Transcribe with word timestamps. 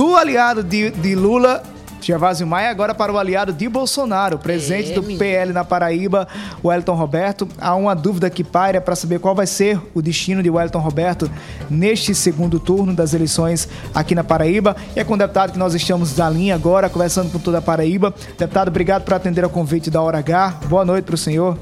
do 0.00 0.16
aliado 0.16 0.64
de, 0.64 0.90
de 0.92 1.14
Lula 1.14 1.62
Gervásio 2.00 2.46
Maia 2.46 2.70
agora 2.70 2.94
para 2.94 3.12
o 3.12 3.18
aliado 3.18 3.52
de 3.52 3.68
Bolsonaro, 3.68 4.38
presente 4.38 4.92
é, 4.92 4.94
do 4.94 5.02
PL 5.02 5.52
na 5.52 5.62
Paraíba, 5.62 6.26
Wellington 6.64 6.94
Roberto. 6.94 7.46
Há 7.60 7.74
uma 7.74 7.94
dúvida 7.94 8.30
que 8.30 8.42
paira 8.42 8.80
para 8.80 8.96
saber 8.96 9.20
qual 9.20 9.34
vai 9.34 9.46
ser 9.46 9.78
o 9.94 10.00
destino 10.00 10.42
de 10.42 10.48
Wellington 10.48 10.78
Roberto 10.78 11.30
neste 11.68 12.14
segundo 12.14 12.58
turno 12.58 12.94
das 12.94 13.12
eleições 13.12 13.68
aqui 13.94 14.14
na 14.14 14.24
Paraíba. 14.24 14.74
E 14.96 15.00
é 15.00 15.04
com 15.04 15.12
o 15.12 15.18
deputado 15.18 15.52
que 15.52 15.58
nós 15.58 15.74
estamos 15.74 16.16
na 16.16 16.30
linha 16.30 16.54
agora, 16.54 16.88
conversando 16.88 17.30
com 17.30 17.38
toda 17.38 17.58
a 17.58 17.62
Paraíba. 17.62 18.14
Deputado, 18.38 18.68
obrigado 18.68 19.04
por 19.04 19.12
atender 19.12 19.44
ao 19.44 19.50
convite 19.50 19.90
da 19.90 20.00
Hora 20.00 20.16
H. 20.20 20.60
Boa 20.64 20.86
noite 20.86 21.04
para 21.04 21.14
o 21.14 21.18
senhor. 21.18 21.58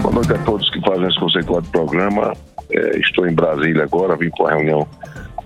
Boa 0.00 0.14
noite 0.14 0.32
a 0.32 0.38
todos 0.38 0.70
que 0.70 0.80
fazem 0.80 1.06
esse 1.06 1.20
conceituado 1.20 1.68
programa. 1.68 2.32
É, 2.70 2.98
estou 2.98 3.28
em 3.28 3.34
Brasília 3.34 3.82
agora, 3.82 4.16
vim 4.16 4.30
para 4.30 4.54
a 4.54 4.56
reunião 4.56 4.88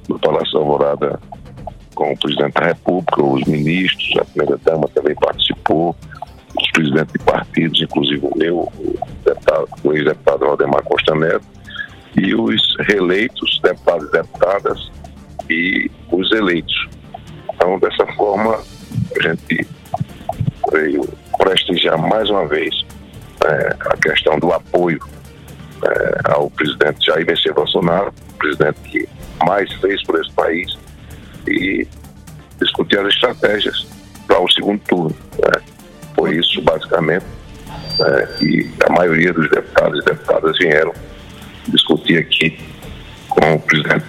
do 0.09 0.17
Palácio 0.21 0.57
Alvorada 0.57 1.19
com 1.99 2.13
o 2.13 2.17
presidente 2.17 2.55
da 2.55 2.67
República, 2.67 3.21
os 3.21 3.45
ministros, 3.45 4.17
a 4.21 4.25
primeira-dama 4.25 4.89
também 4.95 5.17
participou, 5.17 5.97
os 6.57 6.71
presidentes 6.71 7.13
de 7.13 7.19
partidos, 7.19 7.83
inclusive 7.83 8.25
o 8.25 8.39
meu, 8.39 8.57
o, 8.79 8.99
deputado, 9.25 9.69
o 9.83 9.93
ex-deputado 9.93 10.47
Valdemar 10.47 10.85
Costa 10.85 11.13
Neto, 11.17 11.45
e 12.17 12.37
os 12.37 12.77
reeleitos, 12.87 13.61
deputados 13.65 14.09
e 14.09 14.13
deputadas, 14.13 14.93
e 15.51 15.91
os 16.13 16.31
eleitos. 16.31 16.89
Então, 17.53 17.81
dessa 17.81 18.07
forma, 18.15 18.55
a 18.55 19.23
gente 19.23 19.67
veio 20.71 21.03
prestigiar 21.37 21.99
mais 21.99 22.31
uma 22.31 22.47
vez 22.47 22.87
é, 23.45 23.77
a 23.93 23.97
questão 23.97 24.39
do 24.39 24.53
apoio 24.53 25.01
é, 25.85 26.33
ao 26.33 26.49
presidente 26.51 27.07
Jair 27.07 27.27
Messias 27.27 27.55
Bolsonaro, 27.57 28.13
presidente 28.39 28.79
que 28.85 29.09
mais 29.45 29.73
fez 29.81 30.01
por 30.05 30.21
esse 30.21 30.31
país, 30.33 30.79
e 31.49 31.89
discutir 32.61 32.99
as 32.99 33.15
estratégias 33.15 33.87
para 34.27 34.41
o 34.41 34.51
segundo 34.51 34.81
turno. 34.81 35.17
Né? 35.39 35.63
Foi 36.15 36.37
isso, 36.37 36.61
basicamente, 36.63 37.25
né, 37.99 38.29
que 38.39 38.71
a 38.87 38.93
maioria 38.93 39.33
dos 39.33 39.49
deputados 39.51 40.01
e 40.01 40.05
deputadas 40.05 40.59
vieram 40.59 40.93
discutir 41.69 42.19
aqui 42.19 42.59
com 43.29 43.55
o 43.55 43.61
presidente 43.61 44.05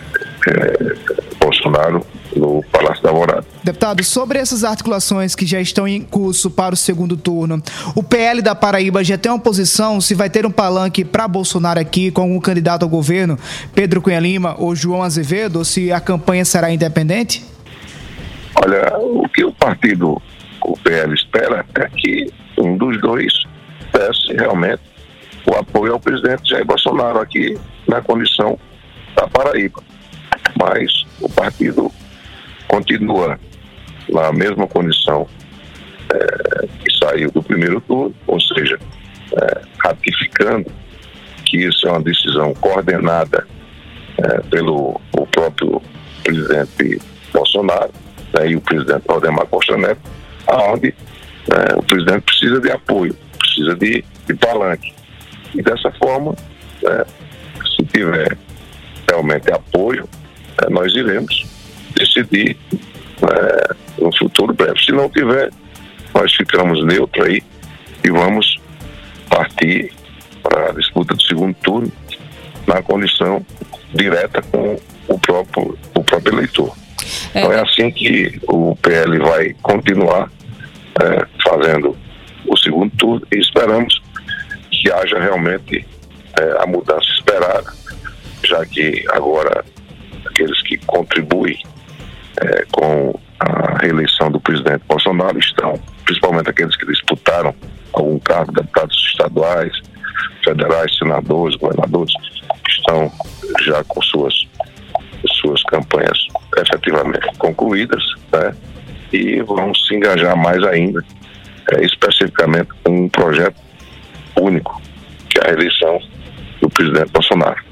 eh, 0.47 0.95
Bolsonaro 1.39 2.05
no 2.35 2.63
Palácio 2.71 3.03
da 3.03 3.11
Morada. 3.11 3.45
Deputado, 3.63 4.03
sobre 4.03 4.39
essas 4.39 4.63
articulações 4.63 5.35
que 5.35 5.45
já 5.45 5.59
estão 5.59 5.87
em 5.87 6.01
curso 6.01 6.49
para 6.49 6.73
o 6.73 6.77
segundo 6.77 7.17
turno, 7.17 7.61
o 7.95 8.03
PL 8.03 8.41
da 8.41 8.55
Paraíba 8.55 9.03
já 9.03 9.17
tem 9.17 9.31
uma 9.31 9.39
posição 9.39 9.99
se 9.99 10.13
vai 10.13 10.29
ter 10.29 10.45
um 10.45 10.51
palanque 10.51 11.03
para 11.03 11.27
Bolsonaro 11.27 11.79
aqui 11.79 12.11
com 12.11 12.35
um 12.35 12.39
candidato 12.39 12.83
ao 12.83 12.89
governo, 12.89 13.37
Pedro 13.73 14.01
Cunha 14.01 14.19
Lima 14.19 14.55
ou 14.57 14.75
João 14.75 15.03
Azevedo, 15.03 15.57
ou 15.57 15.65
se 15.65 15.91
a 15.91 15.99
campanha 15.99 16.45
será 16.45 16.71
independente? 16.71 17.45
Olha, 18.55 18.97
o 18.97 19.27
que 19.29 19.43
o 19.43 19.53
partido, 19.53 20.21
o 20.63 20.77
PL, 20.77 21.13
espera 21.13 21.65
é 21.75 21.87
que 21.89 22.31
um 22.57 22.77
dos 22.77 22.99
dois 23.01 23.31
desse 23.93 24.33
realmente 24.33 24.81
o 25.45 25.55
apoio 25.55 25.93
ao 25.93 25.99
presidente 25.99 26.49
Jair 26.49 26.65
Bolsonaro 26.65 27.19
aqui 27.19 27.57
na 27.87 28.01
condição 28.01 28.59
da 29.15 29.27
Paraíba. 29.27 29.81
Mas 30.57 31.05
o 31.19 31.29
partido 31.29 31.91
continua 32.69 33.37
na 34.07 34.31
mesma 34.31 34.65
condição 34.67 35.27
é, 36.13 36.67
que 36.67 36.97
saiu 36.97 37.29
do 37.31 37.43
primeiro 37.43 37.81
turno, 37.81 38.15
ou 38.25 38.39
seja, 38.39 38.79
é, 39.33 39.61
ratificando 39.79 40.71
que 41.45 41.57
isso 41.57 41.87
é 41.87 41.91
uma 41.91 42.01
decisão 42.01 42.53
coordenada 42.53 43.45
é, 44.17 44.39
pelo 44.49 45.01
o 45.17 45.25
próprio 45.27 45.81
presidente 46.23 47.01
Bolsonaro 47.33 47.91
né, 48.33 48.51
e 48.51 48.55
o 48.55 48.61
presidente 48.61 49.03
Valdemar 49.07 49.45
Costa 49.47 49.75
Neto, 49.77 50.01
onde 50.47 50.93
né, 51.47 51.75
o 51.75 51.83
presidente 51.83 52.21
precisa 52.21 52.59
de 52.61 52.71
apoio, 52.71 53.15
precisa 53.37 53.75
de, 53.75 54.03
de 54.27 54.33
palanque. 54.35 54.93
E 55.55 55.61
dessa 55.61 55.91
forma, 55.91 56.35
né, 56.83 57.05
se 57.75 57.85
tiver 57.85 58.37
realmente 59.09 59.51
apoio, 59.51 60.07
né, 60.61 60.67
nós 60.69 60.93
iremos 60.93 61.48
decidir 61.99 62.57
né, 63.21 63.75
no 63.99 64.15
futuro 64.17 64.53
breve. 64.53 64.79
Se 64.79 64.91
não 64.91 65.09
tiver, 65.09 65.51
nós 66.13 66.33
ficamos 66.33 66.83
neutros 66.85 67.25
aí 67.25 67.43
e 68.03 68.09
vamos 68.09 68.59
partir 69.29 69.91
para 70.41 70.69
a 70.69 70.73
disputa 70.73 71.13
do 71.13 71.21
segundo 71.21 71.53
turno 71.55 71.91
na 72.65 72.81
condição 72.81 73.45
direta 73.93 74.41
com 74.41 74.79
o 75.07 75.19
próprio, 75.19 75.77
o 75.95 76.03
próprio 76.03 76.35
eleitor. 76.35 76.75
É. 77.33 77.39
Então 77.39 77.51
é 77.51 77.61
assim 77.61 77.91
que 77.91 78.39
o 78.47 78.75
PL 78.77 79.19
vai 79.19 79.53
continuar 79.61 80.31
é, 81.01 81.25
fazendo 81.43 81.97
o 82.47 82.57
segundo 82.57 82.91
turno 82.97 83.27
e 83.31 83.39
esperamos 83.39 84.01
que 84.71 84.91
haja 84.91 85.19
realmente 85.19 85.85
é, 86.39 86.63
a 86.63 86.65
mudança 86.65 87.07
esperada, 87.11 87.73
já 88.43 88.65
que 88.65 89.03
agora 89.09 89.65
aqueles 90.25 90.61
que 90.63 90.77
contribuem 90.77 91.57
é, 92.41 92.65
com 92.71 93.19
a 93.39 93.77
reeleição 93.81 94.31
do 94.31 94.39
presidente 94.39 94.83
Bolsonaro 94.87 95.37
estão, 95.39 95.79
principalmente 96.05 96.49
aqueles 96.49 96.75
que 96.75 96.85
disputaram 96.85 97.53
algum 97.93 98.19
cargo, 98.19 98.51
deputados 98.51 98.95
estaduais, 99.11 99.71
federais, 100.43 100.97
senadores, 100.97 101.55
governadores, 101.55 102.13
estão 102.67 103.11
já 103.61 103.83
com 103.83 104.01
suas 104.01 104.33
suas 105.41 105.61
campanhas 105.63 106.17
efetivamente 106.57 107.27
concluídas, 107.37 108.03
né? 108.31 108.55
E 109.11 109.41
vão 109.41 109.73
se 109.73 109.95
engajar 109.95 110.37
mais 110.37 110.63
ainda, 110.63 111.03
é, 111.73 111.83
especificamente 111.83 112.69
com 112.83 113.05
um 113.05 113.09
projeto 113.09 113.59
único, 114.39 114.81
que 115.29 115.39
é 115.39 115.43
a 115.43 115.47
reeleição 115.47 115.99
do 116.61 116.69
presidente 116.69 117.11
Bolsonaro. 117.11 117.68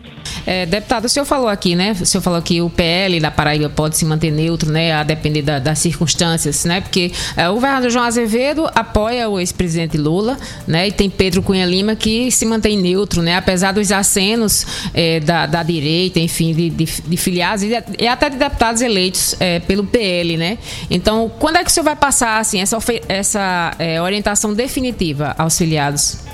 É, 0.47 0.65
deputado, 0.65 1.03
o 1.03 1.09
senhor 1.09 1.25
falou 1.25 1.49
aqui, 1.49 1.75
né? 1.75 1.91
O 1.91 2.05
senhor 2.05 2.21
falou 2.21 2.41
que 2.41 2.61
o 2.61 2.69
PL 2.69 3.19
da 3.19 3.29
Paraíba 3.29 3.69
pode 3.69 3.97
se 3.97 4.05
manter 4.05 4.31
neutro, 4.31 4.71
né? 4.71 4.93
A 4.93 5.03
depender 5.03 5.41
da, 5.41 5.59
das 5.59 5.77
circunstâncias, 5.79 6.63
né? 6.63 6.79
Porque 6.79 7.11
é, 7.35 7.49
o 7.49 7.55
governador 7.55 7.89
João 7.89 8.05
Azevedo 8.05 8.65
apoia 8.73 9.27
o 9.27 9.41
ex-presidente 9.41 9.97
Lula, 9.97 10.37
né? 10.65 10.87
E 10.87 10.91
tem 10.93 11.09
Pedro 11.09 11.43
Cunha 11.43 11.65
Lima 11.65 11.97
que 11.97 12.31
se 12.31 12.45
mantém 12.45 12.77
neutro, 12.77 13.21
né? 13.21 13.35
Apesar 13.35 13.73
dos 13.73 13.91
acenos 13.91 14.65
é, 14.93 15.19
da, 15.19 15.45
da, 15.45 15.61
direita, 15.63 16.21
enfim, 16.21 16.53
de, 16.53 16.69
de, 16.69 16.85
de 16.85 17.17
filiados 17.17 17.63
e, 17.63 17.71
e, 17.99 18.07
até 18.07 18.29
de 18.29 18.37
deputados 18.37 18.81
eleitos 18.81 19.35
é, 19.41 19.59
pelo 19.59 19.83
PL, 19.83 20.37
né? 20.37 20.57
Então, 20.89 21.29
quando 21.39 21.57
é 21.57 21.63
que 21.65 21.69
o 21.69 21.73
senhor 21.73 21.83
vai 21.83 21.95
passar, 21.97 22.39
assim, 22.39 22.61
essa, 22.61 22.77
essa 23.09 23.75
é, 23.77 24.01
orientação 24.01 24.53
definitiva 24.53 25.35
aos 25.37 25.57
filiados? 25.57 26.26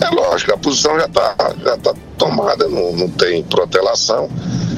É 0.00 0.14
lógico, 0.14 0.52
a 0.52 0.58
posição 0.58 0.98
já 0.98 1.06
está 1.06 1.34
já 1.62 1.76
tá 1.76 1.94
tomada, 2.16 2.68
não, 2.68 2.92
não 2.92 3.08
tem 3.08 3.42
protelação, 3.42 4.28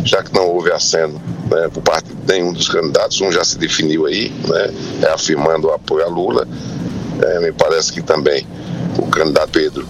já 0.04 0.22
que 0.22 0.34
não 0.34 0.48
houve 0.48 0.72
aceno 0.72 1.20
né, 1.50 1.68
por 1.72 1.82
parte 1.82 2.08
de 2.08 2.32
nenhum 2.32 2.52
dos 2.52 2.68
candidatos, 2.68 3.20
um 3.20 3.30
já 3.30 3.44
se 3.44 3.58
definiu 3.58 4.06
aí, 4.06 4.30
né, 4.48 4.74
é, 5.02 5.12
afirmando 5.12 5.68
o 5.68 5.72
apoio 5.72 6.04
a 6.04 6.08
Lula. 6.08 6.48
É, 7.20 7.40
me 7.40 7.52
parece 7.52 7.92
que 7.92 8.02
também 8.02 8.46
o 8.98 9.06
candidato 9.06 9.50
Pedro 9.50 9.86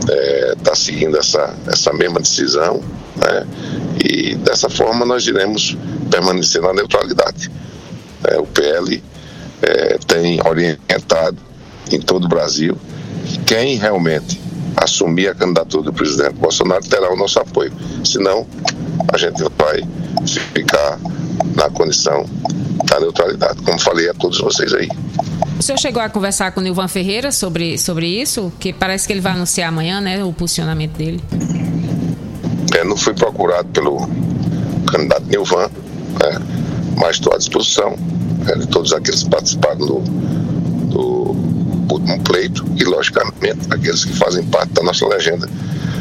está 0.00 0.14
é, 0.14 0.54
tá 0.62 0.74
seguindo 0.74 1.16
essa, 1.18 1.54
essa 1.66 1.92
mesma 1.92 2.20
decisão, 2.20 2.80
né, 3.16 3.46
e 4.04 4.34
dessa 4.36 4.70
forma 4.70 5.04
nós 5.04 5.26
iremos 5.26 5.76
permanecer 6.10 6.62
na 6.62 6.72
neutralidade. 6.72 7.50
É, 8.24 8.38
o 8.38 8.46
PL 8.46 9.02
é, 9.62 9.98
tem 10.06 10.40
orientado 10.46 11.38
em 11.90 12.00
todo 12.00 12.24
o 12.24 12.28
Brasil 12.28 12.76
quem 13.46 13.76
realmente 13.76 14.40
assumir 14.76 15.28
a 15.28 15.34
candidatura 15.34 15.84
do 15.84 15.92
presidente 15.92 16.34
Bolsonaro 16.34 16.84
terá 16.84 17.12
o 17.12 17.16
nosso 17.16 17.38
apoio. 17.38 17.72
Senão, 18.04 18.46
a 19.12 19.18
gente 19.18 19.42
vai 19.58 19.82
ficar 20.54 20.98
na 21.54 21.70
condição 21.70 22.24
da 22.84 23.00
neutralidade, 23.00 23.62
como 23.62 23.78
falei 23.78 24.08
a 24.08 24.14
todos 24.14 24.38
vocês 24.40 24.72
aí. 24.72 24.88
O 25.58 25.62
senhor 25.62 25.78
chegou 25.78 26.02
a 26.02 26.08
conversar 26.08 26.52
com 26.52 26.60
o 26.60 26.62
Nilvan 26.62 26.88
Ferreira 26.88 27.30
sobre, 27.30 27.78
sobre 27.78 28.06
isso? 28.06 28.52
Que 28.58 28.72
parece 28.72 29.06
que 29.06 29.12
ele 29.12 29.20
vai 29.20 29.32
anunciar 29.32 29.68
amanhã, 29.68 30.00
né, 30.00 30.24
o 30.24 30.32
posicionamento 30.32 30.96
dele. 30.96 31.22
É, 32.74 32.84
não 32.84 32.96
fui 32.96 33.14
procurado 33.14 33.68
pelo 33.68 34.08
candidato 34.90 35.24
Nilvan, 35.26 35.68
né, 35.68 36.40
mas 36.96 37.16
estou 37.16 37.32
à 37.34 37.38
disposição 37.38 37.96
né, 38.44 38.54
de 38.56 38.66
todos 38.66 38.92
aqueles 38.92 39.22
que 39.22 39.30
participaram 39.30 39.78
do 39.78 40.02
um 42.00 42.18
pleito 42.20 42.64
e, 42.76 42.84
logicamente, 42.84 43.60
aqueles 43.70 44.04
que 44.04 44.16
fazem 44.16 44.44
parte 44.44 44.72
da 44.72 44.82
nossa 44.82 45.06
legenda 45.06 45.48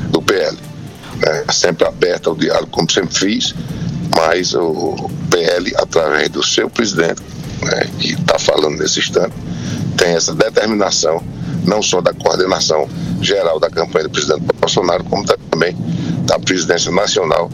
do 0.10 0.22
PL. 0.22 0.58
Né? 1.18 1.46
Sempre 1.52 1.88
aberta 1.88 2.30
ao 2.30 2.36
diálogo, 2.36 2.68
como 2.72 2.90
sempre 2.92 3.16
fiz, 3.18 3.54
mas 4.16 4.54
o 4.54 5.10
PL, 5.30 5.74
através 5.78 6.30
do 6.30 6.44
seu 6.44 6.70
presidente, 6.70 7.22
né, 7.62 7.88
que 8.00 8.14
está 8.14 8.38
falando 8.40 8.78
nesse 8.78 9.00
instante, 9.00 9.34
tem 9.98 10.10
essa 10.10 10.34
determinação, 10.34 11.22
não 11.66 11.82
só 11.82 12.02
da 12.02 12.14
coordenação 12.14 12.88
geral 13.22 13.60
da 13.60 13.70
campanha 13.70 14.06
do 14.06 14.12
presidente 14.12 14.42
Bolsonaro, 14.60 15.04
como 15.04 15.24
também 15.26 15.76
da 16.26 16.40
presidência 16.40 16.92
nacional 16.92 17.50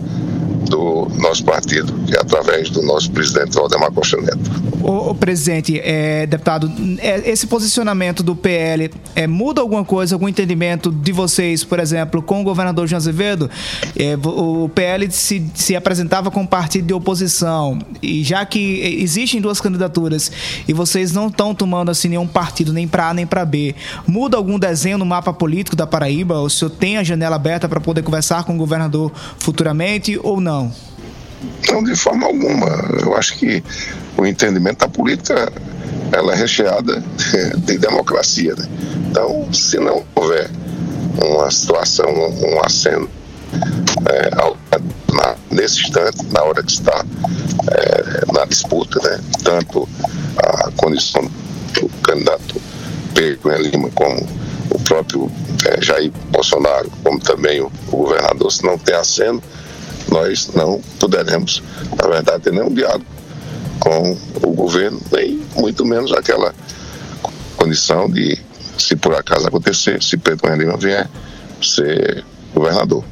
do 0.70 1.08
nosso 1.16 1.44
partido 1.44 1.94
e 2.08 2.18
através 2.18 2.70
do 2.70 2.82
nosso 2.82 3.12
presidente 3.12 3.56
Valdemar 3.56 3.92
Costa 3.92 4.18
Neto. 4.18 4.57
O, 4.88 5.10
o 5.10 5.16
presidente, 5.16 5.78
é, 5.84 6.26
deputado, 6.26 6.72
é, 7.00 7.30
esse 7.30 7.46
posicionamento 7.46 8.24
do 8.24 8.34
PL 8.34 8.90
é, 9.14 9.28
muda 9.28 9.60
alguma 9.60 9.84
coisa, 9.84 10.16
algum 10.16 10.30
entendimento 10.30 10.90
de 10.90 11.12
vocês, 11.12 11.62
por 11.62 11.78
exemplo, 11.78 12.22
com 12.22 12.40
o 12.40 12.44
governador 12.46 12.88
João 12.88 12.96
Azevedo? 12.96 13.52
É, 14.00 14.16
o 14.16 14.70
PL 14.74 15.12
se, 15.12 15.46
se 15.54 15.76
apresentava 15.76 16.32
como 16.32 16.48
partido 16.48 16.88
de 16.88 16.94
oposição 16.94 17.80
e 18.02 18.24
já 18.24 18.46
que 18.46 18.80
existem 19.02 19.42
duas 19.42 19.60
candidaturas 19.60 20.32
e 20.66 20.72
vocês 20.72 21.12
não 21.12 21.28
estão 21.28 21.54
tomando 21.54 21.92
assim 21.92 22.08
nenhum 22.08 22.26
partido 22.26 22.72
nem 22.72 22.88
para 22.88 23.10
A 23.10 23.14
nem 23.14 23.28
para 23.28 23.44
B, 23.44 23.76
muda 24.08 24.38
algum 24.38 24.58
desenho 24.58 24.98
no 24.98 25.06
mapa 25.06 25.34
político 25.34 25.76
da 25.76 25.86
Paraíba? 25.86 26.40
O 26.40 26.50
senhor 26.50 26.72
tem 26.72 26.96
a 26.96 27.04
janela 27.04 27.36
aberta 27.36 27.68
para 27.68 27.82
poder 27.82 28.04
conversar 28.04 28.46
com 28.46 28.54
o 28.54 28.58
governador 28.58 29.12
futuramente 29.38 30.18
ou 30.24 30.40
não? 30.40 30.72
Não, 31.70 31.84
de 31.84 31.96
forma 31.96 32.26
alguma. 32.26 32.68
Eu 33.02 33.16
acho 33.16 33.38
que 33.38 33.62
o 34.18 34.26
entendimento 34.26 34.80
da 34.80 34.88
política 34.88 35.52
ela 36.12 36.34
é 36.34 36.36
recheada 36.36 37.02
de, 37.02 37.60
de 37.62 37.78
democracia. 37.78 38.56
Né? 38.56 38.68
Então, 39.10 39.48
se 39.54 39.78
não 39.78 40.04
houver 40.16 40.50
uma 41.24 41.50
situação, 41.52 42.08
um 42.10 42.62
aceno 42.64 43.10
é, 44.10 44.30
nesse 45.52 45.82
instante, 45.82 46.26
na 46.32 46.44
hora 46.44 46.64
que 46.64 46.72
está 46.72 47.06
é, 47.72 48.34
na 48.34 48.46
disputa, 48.46 49.00
né? 49.08 49.20
tanto 49.44 49.88
a 50.38 50.72
condição 50.72 51.30
do 51.74 51.90
candidato 52.04 52.62
Pedro 53.14 53.62
Lima 53.62 53.90
como 53.96 54.28
o 54.70 54.80
próprio 54.80 55.32
é, 55.66 55.82
Jair 55.82 56.12
Bolsonaro, 56.30 56.92
como 57.04 57.20
também 57.20 57.62
o, 57.62 57.72
o 57.92 57.98
governador, 57.98 58.52
se 58.52 58.64
não 58.64 58.78
tem 58.78 58.96
aceno, 58.96 59.42
nós 60.10 60.50
não 60.54 60.82
poderemos, 61.00 61.62
na 62.02 62.08
verdade, 62.08 62.44
ter 62.44 62.54
nenhum 62.54 62.74
diálogo 62.74 63.17
com 63.88 64.18
o 64.44 64.52
governo, 64.52 65.00
nem 65.14 65.42
muito 65.56 65.86
menos 65.86 66.12
aquela 66.12 66.54
condição 67.56 68.10
de, 68.10 68.38
se 68.78 68.98
por 68.98 69.16
acaso 69.16 69.48
acontecer, 69.48 70.04
se 70.04 70.18
Pedro 70.18 70.54
Lima 70.54 70.76
vier 70.76 71.10
ser 71.62 72.26
governador. 72.54 73.06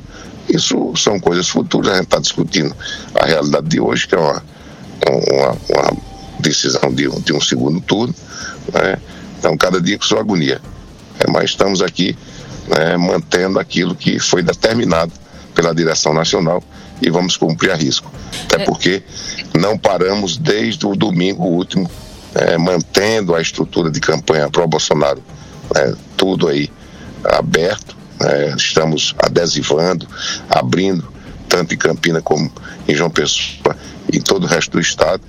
Isso 0.49 0.93
são 0.97 1.17
coisas 1.17 1.47
futuras, 1.47 1.93
a 1.93 1.95
gente 1.95 2.05
está 2.05 2.19
discutindo 2.19 2.75
a 3.15 3.25
realidade 3.25 3.67
de 3.69 3.79
hoje, 3.79 4.05
que 4.05 4.15
é 4.15 4.17
uma, 4.17 4.43
uma, 5.07 5.57
uma 5.69 5.97
decisão 6.39 6.93
de 6.93 7.07
um, 7.07 7.21
de 7.21 7.31
um 7.31 7.39
segundo 7.39 7.79
turno. 7.79 8.13
Né? 8.73 8.97
Então, 9.39 9.55
cada 9.57 9.79
dia 9.79 9.97
com 9.97 10.03
sua 10.03 10.19
agonia. 10.19 10.61
É, 11.19 11.31
mas 11.31 11.51
estamos 11.51 11.81
aqui 11.81 12.17
né, 12.67 12.97
mantendo 12.97 13.59
aquilo 13.59 13.95
que 13.95 14.19
foi 14.19 14.43
determinado 14.43 15.13
pela 15.55 15.73
direção 15.73 16.13
nacional 16.13 16.61
e 17.01 17.09
vamos 17.09 17.37
cumprir 17.37 17.71
a 17.71 17.75
risco. 17.75 18.11
Até 18.43 18.61
é. 18.61 18.65
porque 18.65 19.03
não 19.53 19.77
paramos 19.77 20.37
desde 20.37 20.85
o 20.85 20.95
domingo 20.95 21.43
último, 21.43 21.89
é, 22.33 22.57
mantendo 22.57 23.35
a 23.35 23.41
estrutura 23.41 23.89
de 23.89 23.99
campanha 23.99 24.49
pró-Bolsonaro, 24.49 25.21
é, 25.75 25.93
tudo 26.17 26.47
aí 26.47 26.69
aberto. 27.23 27.95
É, 28.21 28.53
estamos 28.55 29.13
adesivando, 29.19 30.07
abrindo, 30.49 31.05
tanto 31.49 31.73
em 31.73 31.77
Campina 31.77 32.21
como 32.21 32.49
em 32.87 32.95
João 32.95 33.09
Pessoa 33.09 33.75
e 34.11 34.17
em 34.17 34.21
todo 34.21 34.45
o 34.45 34.47
resto 34.47 34.71
do 34.71 34.79
estado, 34.79 35.21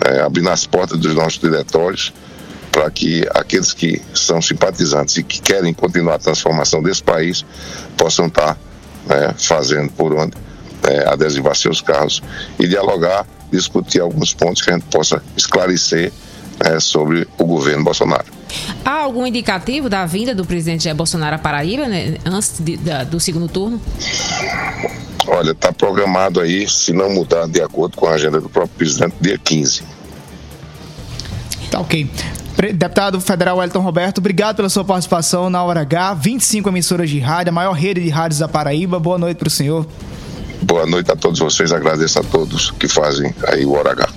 é, 0.00 0.20
abrindo 0.20 0.48
as 0.48 0.66
portas 0.66 0.98
dos 0.98 1.14
nossos 1.14 1.38
diretórios 1.38 2.12
para 2.72 2.90
que 2.90 3.24
aqueles 3.34 3.72
que 3.72 4.02
são 4.12 4.42
simpatizantes 4.42 5.16
e 5.18 5.22
que 5.22 5.40
querem 5.40 5.72
continuar 5.72 6.16
a 6.16 6.18
transformação 6.18 6.82
desse 6.82 7.02
país 7.02 7.44
possam 7.96 8.26
estar 8.26 8.58
né, 9.06 9.32
fazendo 9.38 9.92
por 9.92 10.12
onde 10.12 10.34
é, 10.86 11.08
adesivar 11.08 11.54
seus 11.56 11.80
carros 11.80 12.22
e 12.58 12.66
dialogar, 12.66 13.26
discutir 13.50 14.00
alguns 14.00 14.34
pontos 14.34 14.62
que 14.62 14.70
a 14.70 14.74
gente 14.74 14.86
possa 14.86 15.22
esclarecer 15.36 16.12
é, 16.60 16.78
sobre 16.80 17.26
o 17.38 17.44
governo 17.44 17.84
Bolsonaro. 17.84 18.26
Há 18.84 19.00
algum 19.00 19.26
indicativo 19.26 19.88
da 19.88 20.06
vinda 20.06 20.34
do 20.34 20.44
presidente 20.44 20.84
Jair 20.84 20.96
Bolsonaro 20.96 21.36
à 21.36 21.38
Paraíba 21.38 21.86
né, 21.86 22.16
antes 22.24 22.60
de, 22.60 22.76
da, 22.76 23.04
do 23.04 23.18
segundo 23.18 23.48
turno? 23.48 23.80
Olha, 25.26 25.52
está 25.52 25.72
programado 25.72 26.40
aí, 26.40 26.68
se 26.68 26.92
não 26.92 27.10
mudar 27.10 27.48
de 27.48 27.60
acordo 27.60 27.96
com 27.96 28.06
a 28.06 28.12
agenda 28.12 28.40
do 28.40 28.48
próprio 28.48 28.76
presidente, 28.76 29.14
dia 29.20 29.38
15. 29.38 29.82
Tá 31.70 31.80
ok. 31.80 32.08
Deputado 32.74 33.20
Federal 33.20 33.58
Wellington 33.58 33.80
Roberto, 33.80 34.18
obrigado 34.18 34.56
pela 34.56 34.68
sua 34.68 34.84
participação 34.84 35.50
na 35.50 35.62
Hora 35.62 35.80
H. 35.80 36.14
25 36.14 36.68
emissoras 36.68 37.10
de 37.10 37.18
rádio, 37.18 37.50
a 37.50 37.52
maior 37.52 37.72
rede 37.72 38.00
de 38.00 38.08
rádios 38.08 38.38
da 38.38 38.46
Paraíba. 38.46 39.00
Boa 39.00 39.18
noite 39.18 39.38
para 39.38 39.48
o 39.48 39.50
senhor. 39.50 39.86
Boa 40.64 40.86
noite 40.86 41.12
a 41.12 41.16
todos 41.16 41.40
vocês, 41.40 41.72
agradeço 41.72 42.18
a 42.18 42.22
todos 42.22 42.70
que 42.70 42.88
fazem 42.88 43.34
aí 43.46 43.66
o 43.66 43.72
Hora 43.72 43.92
H. 43.92 44.08